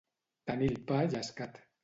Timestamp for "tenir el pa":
0.51-1.03